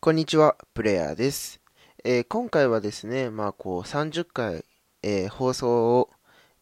[0.00, 1.60] こんにちは、プレイヤーです。
[2.04, 4.64] えー、今回はですね、まあこう30回、
[5.02, 6.10] えー、放送を、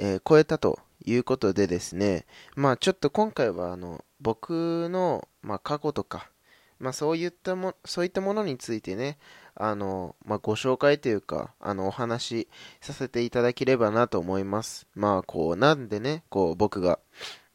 [0.00, 6.28] えー、超えたということでですね、まあちょっと今回はあの僕の、まあ、過去とか、
[6.80, 9.16] まあそういったもそういったものについてね、
[9.54, 12.48] あの、まあ、ご紹介というか、あの、お話し
[12.80, 14.88] させていただければなと思います。
[14.96, 16.98] まあこう、なんでね、こう僕が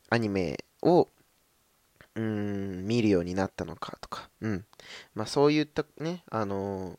[0.09, 1.09] アニメを
[2.15, 4.65] うん、見るようになったのかとか、うん。
[5.13, 6.97] まあそういったね、あの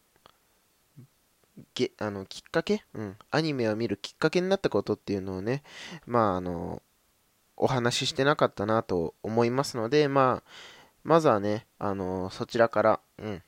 [1.75, 5.63] げあのきっかけ、うん、アニメを見るきっかけになったことっていうのをね、
[6.07, 6.83] まああの、
[7.57, 10.51] お話ししてなかったなと思いますので、まあ、
[11.05, 13.43] まずはね、あの、そちらから、うん、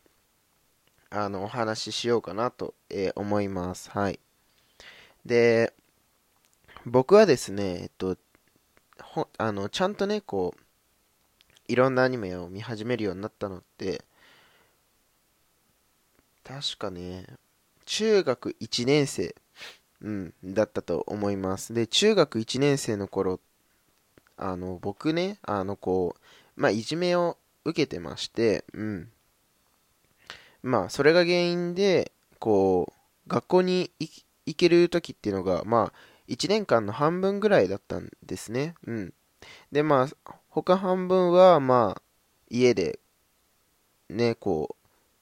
[1.11, 3.91] あの、お話ししようかなと、えー、思います。
[3.91, 4.19] はい。
[5.27, 5.75] で、
[6.87, 8.17] 僕はですね、えっと、
[9.03, 10.61] ほあの、ちゃんとね、こう、
[11.69, 14.03] いろんなアニメを見始めるようになったのって、
[16.43, 17.27] 確かね、
[17.85, 19.35] 中学1年生、
[20.01, 21.75] うん、だったと思います。
[21.75, 23.41] で、中学1年生の頃、
[24.39, 29.11] あの、僕ね、あの、こう、まあ、いじめを受けてまして、うん。
[30.63, 32.93] まあ、それが原因で、こ
[33.27, 38.75] う、学校に行ける時っていうのが、まあ、1年間の半分ぐらいだったんですね。
[38.87, 39.15] うん。
[39.73, 42.03] で、まあ、他半分は、まあ、
[42.51, 43.01] 家で、
[44.09, 44.77] ね、こ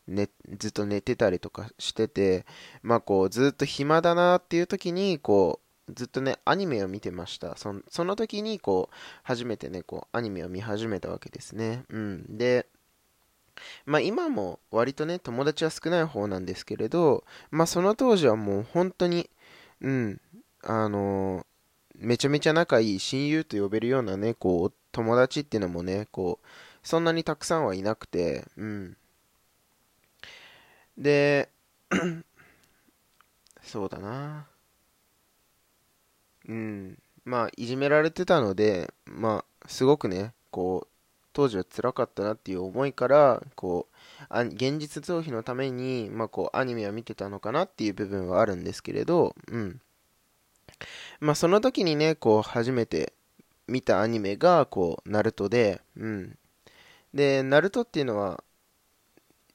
[0.07, 0.29] う、ね、
[0.59, 2.47] ずっと寝てたりとかしてて、
[2.83, 7.57] まあこう、ずっと暇だなっていう時に、こう、ずっとね、アニメを見てました。
[7.57, 8.95] そのその時に、こう、
[9.25, 11.85] 初めてね、こう、アニメを見始めたわけですね。
[11.89, 12.39] うん。
[12.39, 12.67] で、
[13.85, 19.29] まあ今も割とね、友達は少ない方なんですけれど、まあその当時はもう本当に、
[19.81, 20.21] うん、
[20.63, 21.45] あのー、
[21.99, 26.47] めちゃめちゃ仲いい親友と呼べるようなね、こう、友達っていうのもね、こう、
[26.87, 28.97] そんなにたくさんはいなくて、うん。
[30.97, 31.49] で、
[33.63, 34.47] そうだな。
[36.49, 36.99] うん。
[37.25, 40.89] まあ、いじめられてたので、まあ、すごくね、こう、
[41.33, 43.97] 当時は辛かったなっていう思いから、こう、
[44.29, 49.81] あ現実逃避のために、まあ、こう、アニメは見てたのかなっていう部分はあるんですけれど、うん。
[51.21, 53.13] まあ、その時にね、こう、初めて、
[53.69, 56.39] 見たアニメが、こう、ナルトで、うん。
[57.13, 58.45] で、ナルトっていうのは、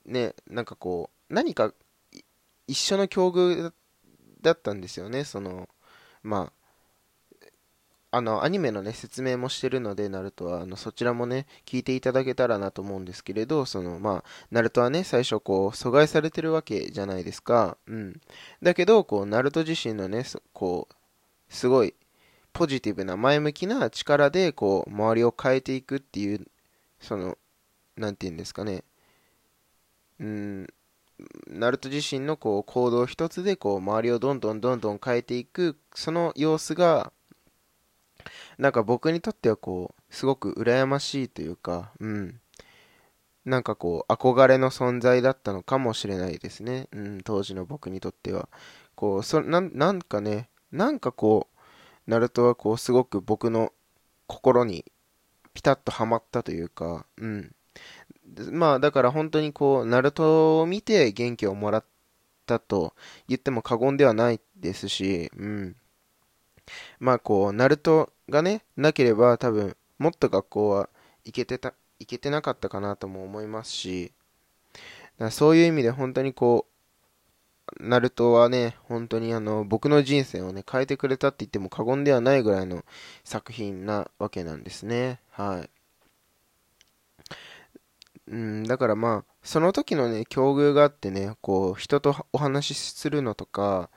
[0.06, 1.74] ね、なんかこう、何か
[2.68, 3.72] 一緒の境遇
[4.42, 5.70] だったんですよね、その、
[6.24, 6.62] まあ、
[8.14, 17.78] あの、アニメのね、説明もしてるので、ナルトは、あの、そちらもね、聞いていただけたらなと思うんですけれど、その、まあ、ナルトはね、最初、こう、阻害されてるわけじゃないですか。
[17.88, 18.22] うん。
[18.62, 20.96] だけど、こう、ナルト自身のね、こう、
[21.52, 21.94] すごい、
[22.54, 26.48] ポジティブな前向きな力でこう周りを変えていくっていう
[27.00, 27.38] その
[27.96, 28.84] 何て言うんですかね。
[30.20, 30.68] うん
[31.48, 37.14] ナルト自身のこう行動一つでこう周りをどんどんどんどん変えていくその様子が
[38.58, 42.40] なんか僕にとってはこうすごく羨ましいというかうん。
[43.44, 48.48] なんかこう憧れの存在だったのかもしれないですね、うん、当時の僕にとっては。
[48.94, 51.60] こうそななんかねなんかこう
[52.10, 53.72] ナルトはこうすごく僕の
[54.28, 54.86] 心に
[55.54, 57.56] ピタッとはまったというか、うん。
[58.52, 61.86] まあだから本当にこう、ナルトを見て元気をもらっ
[62.46, 62.94] たと
[63.28, 65.76] 言っても過言ではないですし、うん。
[67.00, 70.90] まあこう、ナルトがね、なければ多分もっと学校は
[71.26, 74.14] 行けてた、行けてなかったかなとも思いますし、
[75.20, 76.71] だそういう意味で本当にこう、
[77.80, 82.84] ナルトはね、本当にあの、僕の人生をね、変えてくれたって言っても過言ではないぐらいの
[83.24, 85.20] 作品なわけなんですね。
[85.32, 85.70] はい。
[88.28, 93.90] うん、だからまあ、その時のね、境遇があってね、こう、人とお話しするのとか、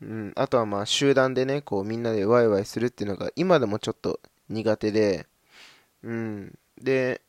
[0.00, 5.26] うん、あとはまあ、集団でね、こう、みんなでワイワイするっていうのが、今でもちょっと苦手で、
[6.02, 7.22] うん、で、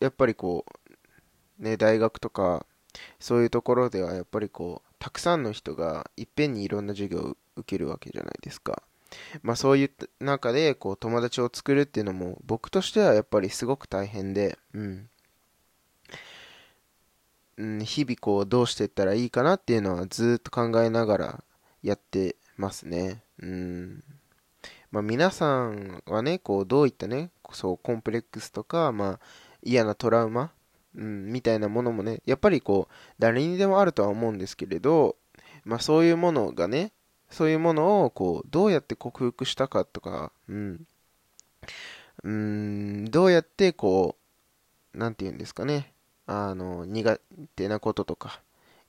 [0.00, 0.64] やっぱりこ
[1.60, 2.66] う、ね、大学とか、
[3.18, 8.82] そういうところではやっぱりこう、たくさんの人がいっぺんにいろんな授業を受けるわけじゃないですか。
[9.42, 9.90] まあそういう
[10.24, 15.08] 中でこう友達を作るっていうのも僕としてはやっぱりすごく大変で、うん。
[17.56, 21.44] 日々こうどうしていったらいいかなっていうのはずっと考えながら
[21.82, 23.22] やってますね。
[23.40, 24.02] うん。
[24.90, 29.20] まあ皆さんはね、こうどういったね、そうコンプレックスとか、まあ
[29.62, 30.52] 嫌なトラウマ
[30.96, 35.16] うん、みたいなものもね、やっぱりこう、誰にでもあるとは思うんですけれど、
[35.64, 36.92] まあそういうものがね、
[37.30, 40.86] そういうものをこう、どうやって克服したかとか、うん、
[42.22, 44.16] うん、どうやってこ
[44.94, 45.92] う、なんて言うんですかね、
[46.26, 47.18] あの、苦
[47.56, 48.40] 手なこととか、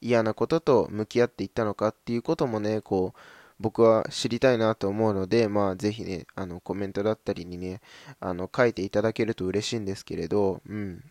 [0.02, 3.19] 嫌なことと向き合っていったのかっていうこともね、こう、
[3.60, 7.81] 僕は知りたいなと思うので、まあ、ぜひね、あの、コメントだったりにね、
[8.19, 11.04] あの、書いていただけると嬉しいんですけれど、うん。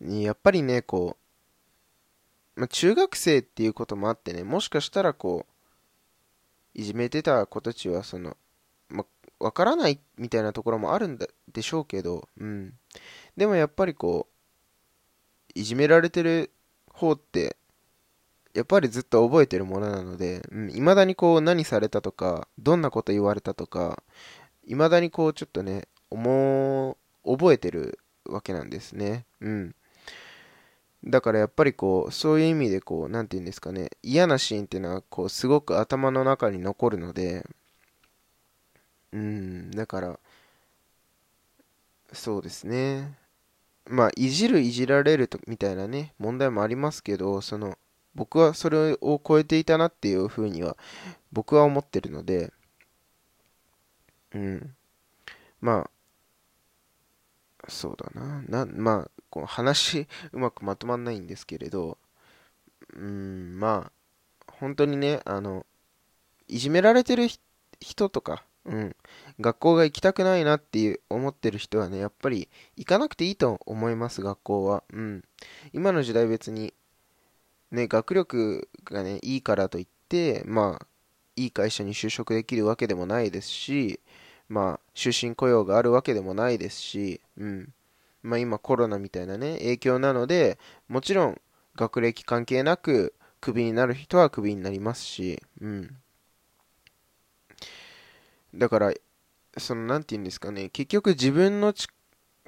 [0.00, 1.16] やっぱりね、こ
[2.56, 8.36] う、まあ、中学生っていうこともあってね、もしかしたらこう、いじめてた子たちは、その、
[8.88, 9.04] ま、
[9.40, 12.74] わからないみたいなところもあるんだでしょうけど、うん。
[13.36, 16.50] でもやっぱりこう、いじめられてる
[16.92, 17.56] 方って、
[18.54, 24.02] やっぱりずっと覚えてるものなので、うん、未だにこう何されたとか、どんなこと言われたとか、
[24.66, 29.26] 未だにこうちょっとね、思う、覚えてるわけなんですね。
[29.40, 29.74] うん。
[31.04, 37.46] だからやっぱりこう、そういう意味でこう、なんて言うんですかね、嫌なシーンっていうのはこう、すごく頭の中に残るので、
[39.12, 40.20] うん、だから、
[42.12, 43.16] そうですね。
[43.86, 47.78] まあ、いじる、いじられるとみたいなね、問題もありますけど、その、
[48.14, 50.76] 僕はそれを超えていたなっていうふうには
[51.32, 52.52] 僕は思ってるので、
[54.34, 54.76] うん。
[55.60, 55.88] ま
[57.62, 58.42] あ、そうだな。
[58.42, 61.98] な、まあ、この話うまくまとまんないんですけれど、
[62.94, 63.90] うん、ま
[64.46, 65.66] あ、本当にね、あの、
[66.48, 67.28] いじめられてる
[67.80, 68.96] 人とか、うん、
[69.40, 74.82] 学校が行きたくないなっていう思ってる人はね、やっぱり行かなくていいと思います、学校は。
[74.92, 75.24] うん。
[75.72, 76.74] 今の時代別に
[77.70, 80.86] ね、学力がね、いいからといって、まあ、
[81.36, 84.00] いい会社に就職できるわけでもないですし、
[84.48, 87.72] まあ、終身雇用があるわけでもないですし、うん。
[88.28, 91.40] まあ今コロナみたいなね、影響なので、もちろん
[91.76, 95.96] 学歴関係なく、クビになる人はクビになりますし、うん。
[98.54, 98.92] だから、
[99.56, 101.72] その、なんて言うんですかね、結局自分の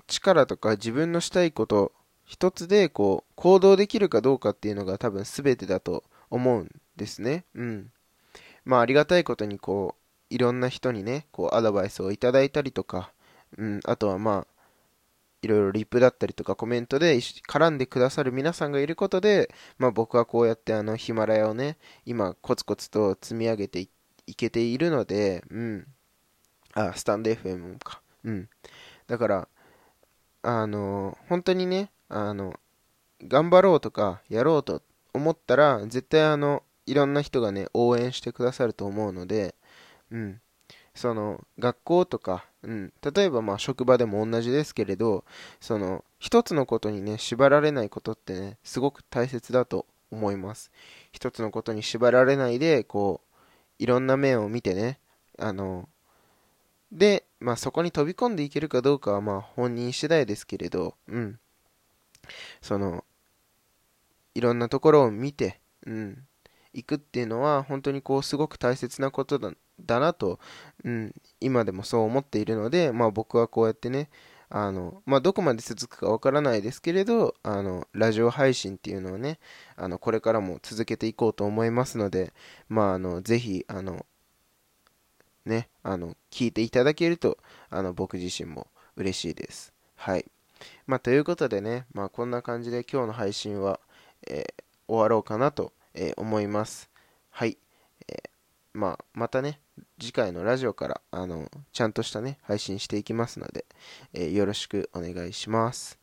[0.06, 1.92] 力とか自分のしたいこと
[2.24, 7.44] 一つでこう行動できるかどうかっていうのが多分全てだと思うんですね。
[7.54, 7.90] うん。
[8.64, 9.96] まあありがたいことにこ
[10.30, 13.12] ういろんな人にね、こうアドバイスをいただいたりとか、
[13.56, 14.59] うん、あとはまあ
[15.42, 23.88] いろいろリップだったりとかコメントで絡んでくださる皆さんがいることで、まあ僕はこうやってあのヒマラヤをね、今コツコツと積み上げて
[24.26, 25.86] いけているので、うん。
[26.74, 28.02] あ、スタンド FM か。
[28.24, 28.48] うん。
[29.06, 29.48] だから、
[30.42, 32.54] あの本当にね、あの、
[33.22, 34.82] 頑張ろうとか、やろうと
[35.14, 39.54] 思ったら、絶対あの、いろんな人がね、応援してくださると思うので、
[40.10, 40.40] うん。
[41.00, 42.92] その、学校とか、うん。
[43.14, 45.24] 例えばまあ職場でも同じですけれど、
[45.58, 50.70] その、一つのことにね、縛られないことってね、すごく大切だと思います。
[51.10, 53.36] 一つのことに縛られないで、こう、
[53.78, 55.00] いろんな面を見てね、
[55.38, 55.88] あの、
[56.92, 61.40] で、まあそこに飛び込んでいけるかどうかはまあ本人次第ですけれど、うん。
[62.60, 63.06] その、
[64.34, 66.26] いろんなところを見て、うん、
[66.72, 69.52] 行くっていうのは、本当にこう、すごく大切なことだ
[69.86, 70.38] だなと、
[70.84, 74.10] うん、今でもそう思っているので、まあ僕はこうやってね、
[74.50, 79.38] あの、まあ、どこまで続くかわからないですけれど、あの、ラジオ配信っていうのをね、
[79.76, 82.32] あの、これからも続けていこうと思いますので、
[82.68, 84.04] まあ、あの、ぜひ、あの、
[85.46, 87.38] ね、あの、聞いていただけると、
[87.70, 88.66] あの、僕自身も
[88.96, 89.72] 嬉しいです。
[89.94, 90.26] はい。
[90.84, 93.78] まあ、ということでね、まあ、こんな感じで今日の配信は、
[94.28, 96.90] えー、終わろうかなと、えー、思います。
[97.30, 97.58] はい。
[98.08, 98.18] えー、
[98.72, 99.60] まあ、またね、
[99.98, 103.66] 次回のラジオから、あの、ちゃんとしたね、配信していきますので、
[104.12, 105.99] えよろしくお願いします。